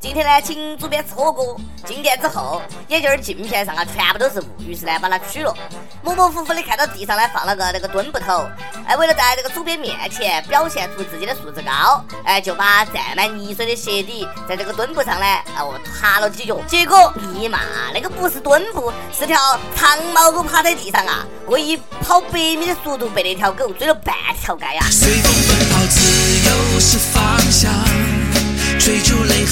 [0.00, 5.54] 今天呢，请主编吃火锅，进店之后，眼镜镜片上啊全部都是雾，于是呢把它取了，
[6.02, 8.48] 模模糊糊的看到地上呢放了个那个墩布头，
[8.86, 15.26] 哎，为了在这个主编面前表现出自己的素质高，哎，就把沾满泥水的鞋底在这个墩布上呢，
[15.58, 17.60] 哦，踏了几脚，结果尼玛，
[17.92, 19.38] 那个不是墩布，是条
[19.76, 24.80] 长毛狗趴在地上啊，我以跑百米的速度被那条狗追了半条街呀。
[24.90, 25.86] 随风奔跑，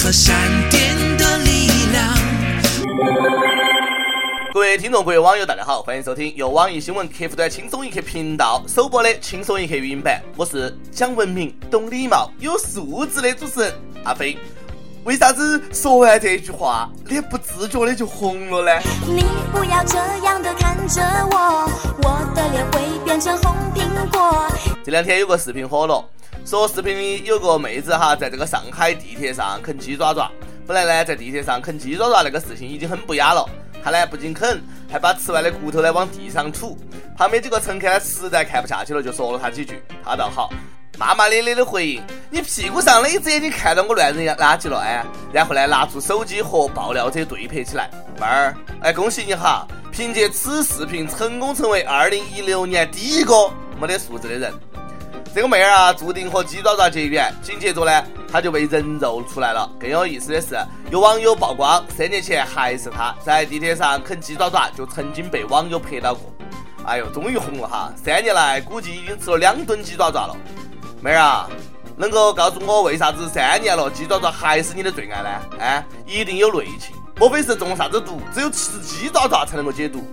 [0.09, 0.35] 和闪
[0.71, 2.03] 电的力量。
[4.51, 10.19] 各位听众，各位网友，大家好，欢迎收听由网易新闻客户端轻松一刻频道首播的轻松一刻语音版。
[10.35, 13.71] 我是讲文明、懂礼貌、有素质的主持人
[14.03, 14.35] 阿飞。
[15.03, 18.81] 为啥子说完这句话，脸不自觉的就红了呢？
[19.05, 21.69] 你不要这样的看着我，
[22.01, 24.47] 我的脸会变成红苹果。
[24.83, 26.03] 这两天有个视频火了。
[26.49, 30.31] 说视频里有个妹子哈，在这个上海地铁上啃鸡爪爪。
[30.65, 33.47] 本来呢，在地铁上啃鸡爪爪那个事情已经很不雅了，
[33.83, 34.59] 她呢不仅啃，
[34.91, 36.75] 还把吃完的骨头呢往地上吐。
[37.15, 39.79] 旁边几个乘客呢实在看不下去了，就说了她几句。
[40.03, 40.51] 她倒好，
[40.97, 47.91] 骂骂咧咧的回应：“你屁股上的一只眼睛看到我乱扔垃圾了哎！”然后呢，拿出手机和爆料者对拍起来。
[48.19, 53.35] 妹儿，哎，恭喜你哈，凭借此视频成功成为二零一六年第一个
[53.79, 54.51] 没得素质的人。
[55.33, 57.33] 这个妹儿啊，注定和鸡爪爪结缘。
[57.41, 59.69] 紧接着呢，她就被人肉出来了。
[59.79, 60.57] 更有意思的是，
[60.89, 66.33] 有网友曝光，三年前还是她在地铁上啃鸡爪爪，就曾经被网友拍到过。
[66.83, 67.93] 哎呦，终于红了哈！
[67.95, 70.35] 三年来估计已经吃了两吨鸡爪爪了。
[70.99, 71.47] 妹儿啊，
[71.95, 75.29] 能够告诉我为啥子三年了鸡爪爪还是你的最爱呢？
[75.59, 78.19] 哎，一定有内情，莫非是中了啥子毒？
[78.33, 80.03] 只有吃鸡爪爪才能够解毒？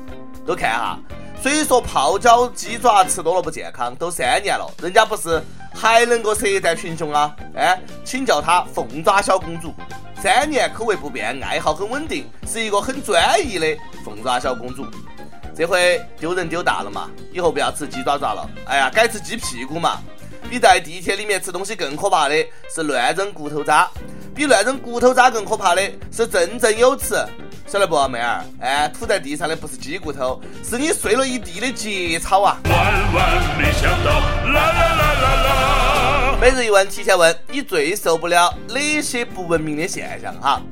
[0.47, 0.99] 都看哈。
[1.43, 5.41] 虽说泡椒鸡爪吃多了不健康，都三年了，人家不是
[5.73, 7.35] 还能够舌战群雄啊？
[7.55, 9.73] 哎，请叫她凤爪小公主，
[10.21, 13.67] 三年口味不变，爱好很稳定，是一个很专一的
[14.05, 14.85] 凤爪小公主。
[15.55, 20.01] 这回丢人丢大了嘛，以后不要吃鸡爪爪了，哎呀，改吃鸡屁股嘛。
[20.49, 22.37] 比在地铁里面吃东西更可怕的
[22.73, 23.89] 是乱扔骨头渣，
[24.33, 27.17] 比乱扔骨头渣更可怕的是振振有词。
[27.67, 28.45] 晓得不，妹儿？
[28.61, 32.61] 哎，吐在地上的不是鸡骨头，是你碎了一地的节操啊！
[32.65, 34.21] 万万没想到，
[34.53, 36.39] 啦啦啦啦啦！
[36.41, 40.33] 每日一问，提前问，你最受不了哪些不文明的现象？
[40.41, 40.63] 哈，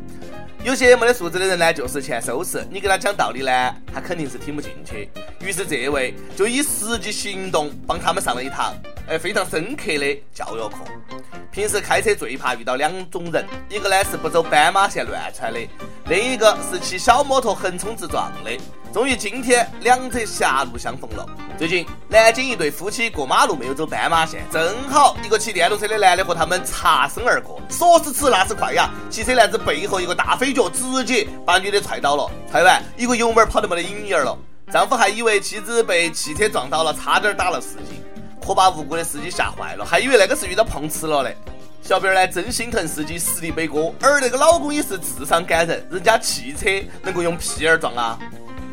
[0.63, 2.65] 有些没得素质的人呢，就是欠收拾。
[2.71, 5.11] 你给他讲道理呢，他肯定是听不进去。
[5.41, 8.73] 于是这位就以实际行动帮他们上了一堂，
[9.09, 11.14] 哎，非常深刻的教育课。
[11.55, 15.61] 平时开车最怕遇到两种人，一个呢是不走斑马线乱窜的，
[16.07, 18.51] 另一个是骑小摩托横冲直撞的。
[18.93, 21.25] 终于今天两者狭路相逢了。
[21.57, 34.37] 最近南京一对夫妻过马路没有走斑马线，正好一个骑电动车的男的和他们擦身而过，说时迟那时快呀，骑车男子背后一个大飞脚，直接把女的踹倒了，踹完一个油门跑得没得影影了。
[34.73, 38.03] 丈夫还以为妻子被汽车撞倒了，差点打了司机。
[38.45, 41.35] 可把无辜的司机吓坏了，还以为那个是遇到碰瓷了嘞。
[41.81, 46.69] 小编呢真心疼司机实力背锅，而那个老公也是智商感人，人家汽车
[47.03, 48.19] 能够用屁眼撞啊！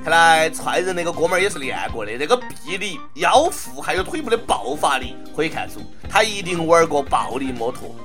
[0.03, 7.95] 看来踹人那个哥们儿也是练过的，那个臂力、腰腹还有腿部的爆发力，可以看出他一定玩过暴力摩托。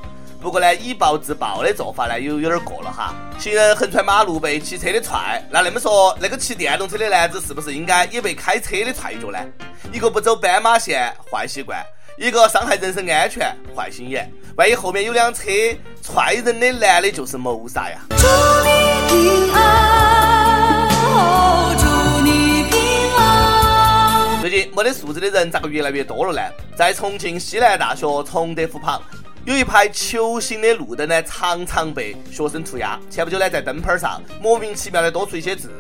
[0.41, 3.14] 不过呢，以暴制暴的做法呢，有有点过了哈。
[3.38, 9.38] 行人横穿马路被骑车的踹，那那么说，那个骑电动车的男子是不是应该也被开车的踹一脚呢？
[9.92, 11.78] 一个不走斑马线，坏习惯；
[12.16, 14.30] 一个伤害人身安全，坏心眼。
[14.56, 15.42] 万一后面有辆车
[16.00, 17.98] 踹人的男的，就是谋杀呀！
[18.10, 18.26] 祝
[18.64, 18.70] 你
[19.08, 20.88] 平安，
[21.76, 22.78] 祝你平
[23.16, 24.41] 安。
[24.41, 26.41] 最近没得素质的人咋个越来越多了呢？
[26.76, 29.03] 在重庆西南大学崇德湖旁。
[29.47, 32.99] 有一排球形的路灯呢，常常被学生涂鸦。
[33.09, 35.71] 前不久呢，在灯泡上莫名其妙的多出一些字，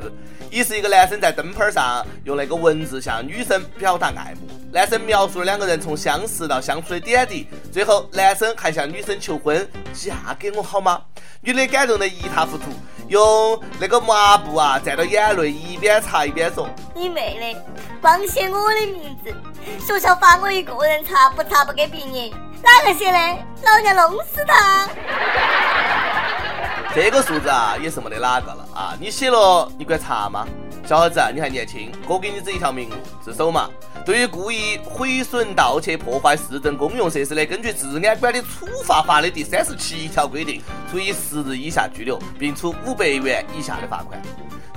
[0.52, 4.48] 疑是一个男生在灯泡上用那个文字向女生表达爱慕。
[4.70, 11.02] 男生描述了两个人从相识到相处的点滴，最后男生还向女生求婚：“嫁给我好吗？”
[11.42, 12.66] 女的感动得一塌糊涂，
[13.08, 17.60] 用那个抹布啊蘸到眼泪，一边擦一边说：“你妹的，
[18.00, 19.34] 光写我的名字，
[19.84, 22.32] 学校罚我一个人擦，不擦不给毕业。”
[22.66, 23.18] 哪个写的？
[23.62, 24.88] 老娘弄死他！
[26.92, 28.92] 这个数字啊，也是没得哪个了啊！
[28.98, 30.44] 你写了，你管查吗？
[30.84, 33.70] 小伙子，你还年轻，哥给你指一条明路，自首嘛。
[34.04, 40.60] 对于故意毁损、盗窃、破坏市政公用设施的，根据《治安管理处罚法》的第三十七条规定，
[40.90, 44.20] 处以十日以下拘留，并处五百元以下的罚款。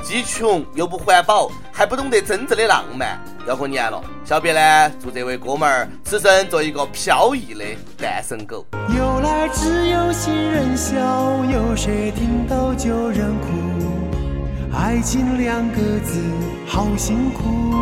[0.04, 4.04] 既穷又不环保，还不懂得真正的浪漫，要过年了。
[4.30, 7.66] 小编呢，祝这位哥们儿此生做一个飘逸的
[7.98, 8.64] 单身狗。
[8.96, 11.00] 由来只有新人笑，
[11.46, 13.48] 有谁听到旧人哭？
[14.72, 16.22] 爱情两个字，
[16.68, 17.74] 好辛苦。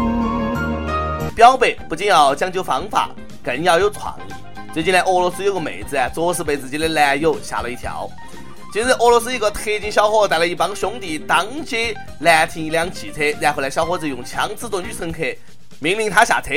[1.36, 3.10] 表白不仅要讲究方法，
[3.44, 4.34] 更要有创意。
[4.74, 8.10] 最近呢，俄罗斯有个妹子啊，着实被自己的男友吓了一跳。
[8.72, 15.24] 近日，俄罗斯一个特警小伙带了一帮兄弟当街拦停一辆汽车，然后呢，小伙子用枪指着女乘客，
[15.80, 16.54] 命令他下车。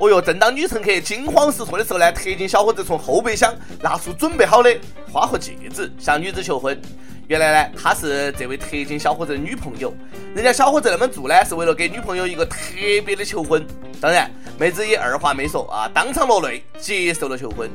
[0.00, 4.76] 哦哟，正当女乘客惊慌失措的时候呢，特警小伙子从后备箱拿出准备好的
[5.12, 6.80] 花和戒指，向女子求婚。
[7.26, 9.92] 原来呢，他是这位特警小伙子的女朋友。
[10.34, 12.56] 人家小伙子那么做呢，是为了给女朋友一个特
[13.04, 13.66] 别的求婚。
[14.00, 17.68] 当然，妹子也二话没说啊，当场落泪接受了求婚。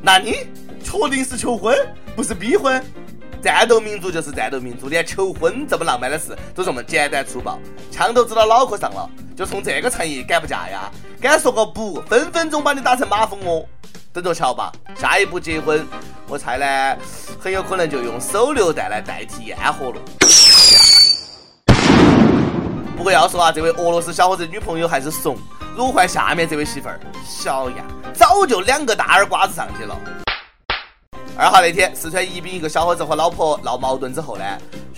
[0.00, 0.46] 那你
[0.82, 1.76] 确定是求婚，
[2.14, 2.82] 不是逼婚？
[3.42, 7.58] 战斗民族就是战斗民族，连求婚这么浪漫的事都这么简单粗暴，
[7.90, 10.88] 枪都指到脑壳上了，就冲这个诚意敢不嫁呀？
[11.20, 13.66] 敢说个不，分分钟把你打成马蜂窝！
[14.12, 15.84] 等着瞧吧，下一步结婚，
[16.28, 16.96] 我猜呢，
[17.40, 20.00] 很有可能就用手榴弹来代替烟火了。
[22.96, 25.36] 不过要说啊，这位俄罗斯小伙子女朋友还是怂，
[25.74, 27.84] 如果换下面这位媳妇儿，小样，
[28.14, 29.98] 早就两个大耳瓜子上去了。
[31.36, 34.44] 二号那天，四川宜宾一个小伙子和老婆闹矛盾之后呢，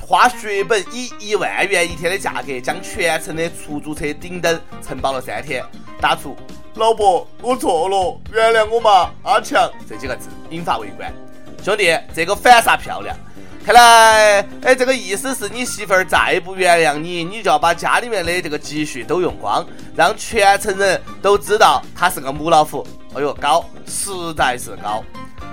[0.08, 5.64] 花血本以一万元一天的价格将全城的出租车顶灯承包了三天，
[6.00, 6.36] 打出
[6.78, 11.12] “老婆，我错了，原谅我嘛，阿强”这几个字，引发围观。
[11.60, 13.16] 兄弟，这个反杀漂亮！
[13.64, 19.66] 看来，哎，这个意思是你媳妇儿再不原谅你，你就要把家里面的这个积蓄都用光，
[19.96, 22.86] 让全城人都知道他是个母老虎。
[23.16, 25.02] 哎呦，高，实在是高。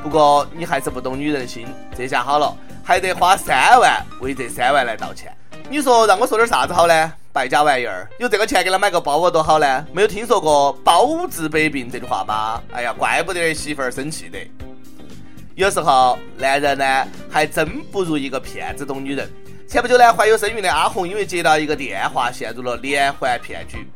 [0.04, 1.66] 不过你还是不懂女人心，
[1.98, 5.35] 这下好了，还得花三万为这三万来道歉。
[5.69, 7.13] 你说让我说点啥子好呢？
[7.31, 9.88] 败家玩意儿，有这个钱给他买个包包多好呢？
[9.91, 12.62] 没有听说过包治百病这句话吗？
[12.74, 14.38] 哎呀，怪不得媳妇儿生气的。
[15.56, 19.27] 有时候男人呢，还真不如一个骗子懂女人。
[19.68, 23.88] 前不久呢，怀有身孕的阿红因为接到一个电话，陷入了连环骗局，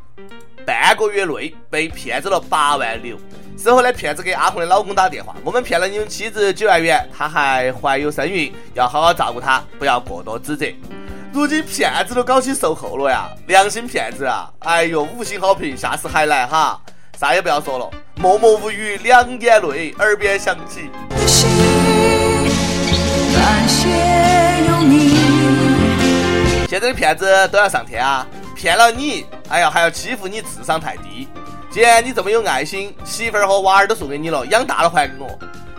[0.65, 3.17] 半个月内被骗走了八万六。
[3.57, 10.67] 事后呢，骗子给阿红的老公打电话，我们骗了你们妻子九万元，她还怀有身孕，要好好照顾她，不要过多指责。
[11.33, 14.49] 如今骗子都搞起售后了呀，良心骗子啊！
[14.59, 16.79] 哎呦，五星好评，下次还来哈！
[17.19, 20.89] 啥也不要说了，默默无语两眼泪，耳边响起。
[26.69, 28.25] 现在的骗子都要上天啊！
[28.55, 31.27] 骗了你，哎呀，还要欺负你智商太低。
[31.69, 35.29] 既然你这么有爱心，媳妇儿和娃儿都送给你了，养大了还给我。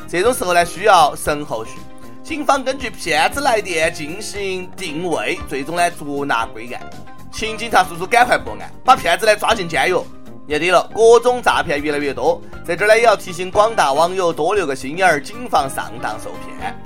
[0.07, 1.73] 这种时候呢，需要神后续。
[2.23, 6.81] 警方根据骗子来电进行定位，最终呢捉拿归案。
[7.33, 9.99] 请警察叔叔赶快破案，把骗子呢抓进监狱。
[10.47, 16.77] 年底了，各种诈骗越来越多，在这儿呢也要提醒广大网友多留个心眼儿，谨防上当受骗。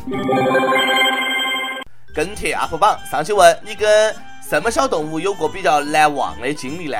[2.14, 4.14] 跟帖 UP 榜上去问你跟
[4.48, 6.96] 什么小动物有过比较难忘的经历呢？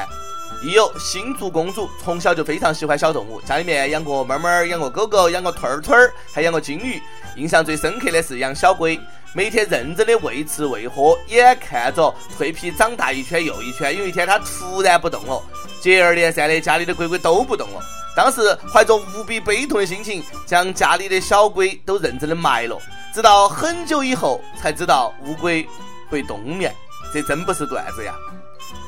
[0.62, 7.02] 亦有新竹公主，从小就非常喜欢小动物，家里面养过猫猫，养过狗狗，养过兔儿兔儿，还养过金鱼。
[7.36, 9.00] 印象最深刻的是养小龟，
[9.34, 13.96] 每天认真的喂吃喂喝，眼看着蜕皮长大一圈又一圈。
[13.96, 15.42] 有一天它突然不动了，
[15.80, 17.82] 接二连三的家里的龟龟都不动了。
[18.14, 22.78] 当时怀着无比悲痛的心情，将家里的小龟都认真的埋了。
[23.12, 25.66] 直到很久以后才知道乌龟
[26.08, 26.72] 会冬眠，
[27.12, 28.14] 这真不是段子呀！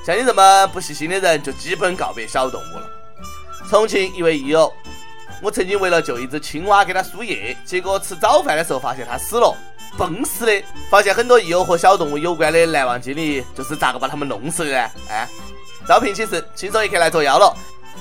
[0.04, 2.90] 像你这么不细心的人，就基本告别小动物了。
[3.70, 4.70] 重庆一位益友，
[5.40, 9.56] 我曾经为了救一只青蛙给它输液，结果吃早饭的时候发现它死了，
[9.96, 10.62] 崩死的。
[10.90, 14.90] 发现很多益友和小动物有关的难忘经历，就是咋个把它们弄死的呢？
[15.08, 15.26] 哎，
[15.88, 17.56] 招聘启事，轻松一刻来作妖了。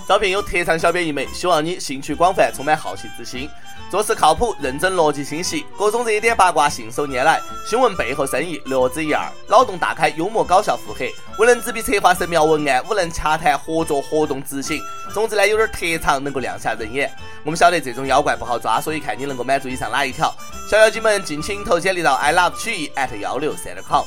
[0.08, 3.50] 招聘有特长小编一枚，希望你兴趣广泛，充满好奇之心。
[3.90, 14.82] 做事靠谱，认真，逻辑清晰，各种热点八卦信手拈来，新闻背后深意略知一二，脑洞大开，幽默搞笑，腹黑，无能执笔策划神妙文案，无能洽谈合作活动执行。
[15.14, 17.12] 总之呢，有点特长，能够亮瞎人眼。
[17.44, 20.34] 我们晓得这种妖怪不好抓，所以看你能够满足以上哪一条。
[20.68, 24.04] 小妖精们，敬请投简历到 i love 曲艺 at 幺六三点 com。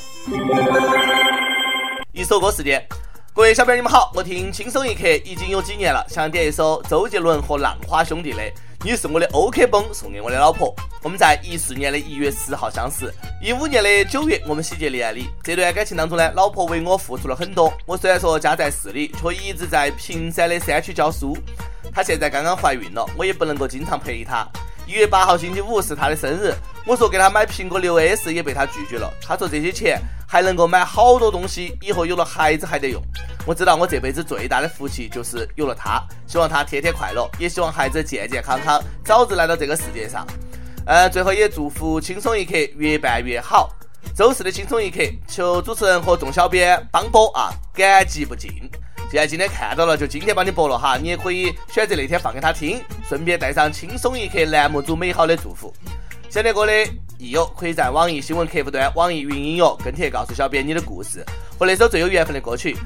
[2.13, 2.85] 一首歌时间。
[3.37, 8.41] 各位小编你们好，我听轻松一刻已经有几年了，想点一首周杰伦和浪花兄弟的。
[8.83, 10.75] 你是我的 OK 绷，送给我的老婆。
[11.03, 13.13] 我们在一四年的一月十号相识，
[13.43, 15.29] 一五年的九月我们喜结连理。
[15.45, 17.71] 这段感情当中呢，老婆为我付出了很多。
[17.85, 21.37] 我虽然说家在市里，却一直在平山的山区教书。
[21.93, 24.49] 她现在刚刚怀孕了，我也不能够经常陪她。
[24.87, 26.55] 一月八号星期五是她的生日，
[26.87, 29.13] 我说给她买苹果六 S 也被她拒绝了。
[29.21, 33.01] 她说这些钱还能够买好多东西，以后有了孩子还得用。
[33.47, 40.27] 我知道我这辈子最大的福气就是有了他，希望他天天快乐，也希望孩子健健康康，早日来到这个世界上。
[40.85, 43.71] 呃，最后也祝福轻松一刻越办越好。
[44.15, 48.51] 周四的轻松一刻，求主持人和众小编帮播啊，感激不尽。
[49.11, 55.73] 既然今天看到了，就今天帮你播了哈，你也可以选择那天放给他听，顺便带上轻松一刻栏目组美好的祝福。
[56.29, 56.73] 想听歌的
[57.19, 61.25] 益友可以在网易新闻客户端、网易云音乐跟帖告诉小编你的故事
[61.59, 62.77] 和那首最有缘分的歌曲。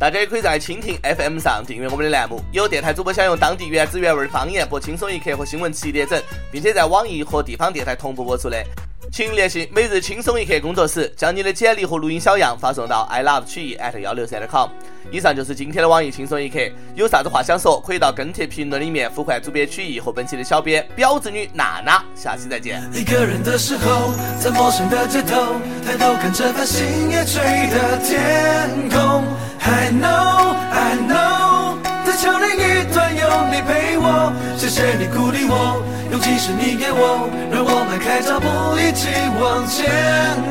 [0.00, 2.40] 大家也可以在蜻蜓 FM 上订阅我们的栏目。
[2.50, 8.64] 有电台主播想用当地原汁原味的方言播《轻松一刻》和新闻七点整，并且在网易和地方电台同步播出的，
[9.12, 14.68] 请联系每日轻松一刻工作室，将你的简历和录音小样发送到 i love 曲艺 at 幺六三点 com。
[15.10, 16.58] 以上就是今天的网易轻松一刻，
[16.96, 22.02] 有啥子话想说，可以到跟帖评论里面呼唤主编曲艺和本期的小编婊子女娜娜。
[22.16, 22.82] 下期再见。
[22.92, 29.24] 一个人的时候，在陌生的街头，抬头看着繁星夜坠的天空。
[29.60, 35.82] I know, I know，在桥另一端有你陪我，谢谢你鼓励我，
[36.14, 38.46] 勇气是你给我，让我迈开脚步
[38.78, 39.08] 一起
[39.42, 39.82] 往前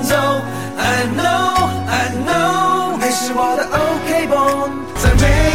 [0.03, 0.13] 走。
[0.75, 4.35] I know, I know，你是我的 OK 绷，
[4.99, 5.52] 在每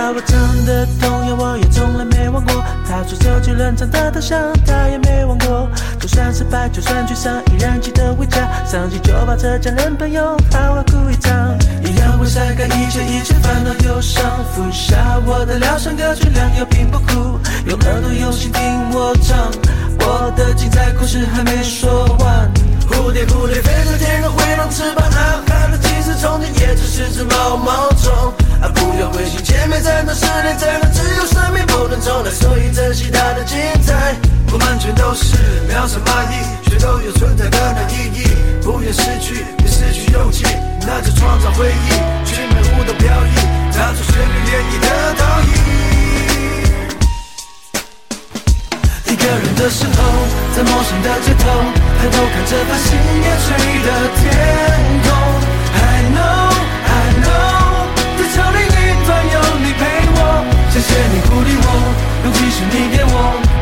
[0.00, 2.64] 叫我唱的童谣，我也从来没忘过。
[2.88, 5.68] 他说周杰伦唱的太像，他也没忘过。
[6.00, 8.48] 就算失败，就算沮丧，依然记得回家。
[8.64, 11.54] 上机就抱着家人朋友好好哭一场。
[11.84, 17.38] 一样会晒干一切一切烦恼忧伤，服下我的疗伤歌曲，良药并不苦。
[17.66, 19.36] 用耳朵用心听我唱，
[20.00, 22.50] 我的精彩故事还没说完。
[22.88, 27.89] 蝴蝶蝴蝶飞在天空，挥动翅膀，啊，它的即使从前也只是只毛毛。
[30.60, 34.14] 再多十年再难，只有生命不能重来，所以珍惜它的精彩。
[34.52, 35.36] 我们全都是
[35.66, 36.36] 渺小蚂蚁，
[36.68, 38.28] 却都有存在的意义。
[38.62, 40.44] 不愿失去，也失去勇气，
[40.86, 41.88] 那就创造回忆。
[42.28, 43.34] 去每舞动飘逸，
[43.72, 44.86] 踏出旋律涟漪的
[45.16, 45.50] 倒影。
[49.06, 49.96] 一个人的时候，
[50.54, 51.48] 在陌生的街头，
[51.98, 52.88] 抬头看着繁星
[53.22, 53.48] 夜坠
[53.86, 53.88] 的
[54.20, 54.22] 天
[55.04, 55.39] 空。
[60.80, 61.68] 谢谢你鼓励我，
[62.24, 63.12] 尤其是你给我，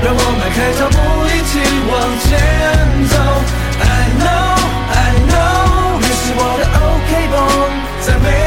[0.05, 0.97] 让我迈开脚步
[1.27, 1.59] 一起
[1.91, 2.31] 往前
[3.11, 3.15] 走。
[3.83, 4.55] I know,
[4.95, 7.35] I know，你是我的 OK 绷，
[8.07, 8.38] 在每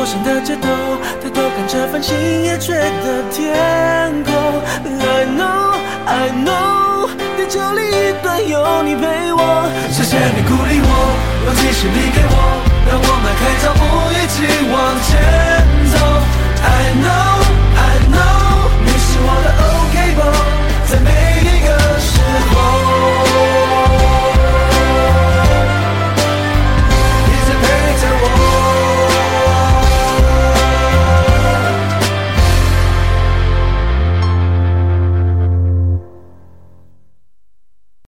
[0.00, 0.66] 陌生的街头，
[1.22, 4.32] 抬头看着繁星夜坠的天空。
[4.82, 5.76] I know,
[6.06, 9.68] I know，地球另一端有你陪我。
[9.92, 10.88] 谢谢你鼓励我，
[11.44, 12.34] 勇气是你给我，